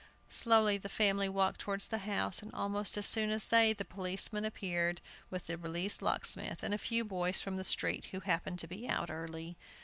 Slowly 0.31 0.79
the 0.79 0.89
family 0.89 1.29
walked 1.29 1.61
towards 1.61 1.85
the 1.85 1.99
house, 1.99 2.41
and, 2.41 2.51
almost 2.55 2.97
as 2.97 3.05
soon 3.05 3.29
as 3.29 3.45
they, 3.45 3.71
the 3.71 3.85
policeman 3.85 4.43
appeared 4.45 4.99
with 5.29 5.45
the 5.45 5.59
released 5.59 6.01
locksmith, 6.01 6.63
and 6.63 6.73
a 6.73 6.79
few 6.79 7.05
boys 7.05 7.39
from 7.39 7.55
the 7.55 7.63
street, 7.63 8.05
who 8.05 8.21
happened 8.21 8.57
to 8.61 8.67
be 8.67 8.89
out 8.89 9.11
early. 9.11 9.57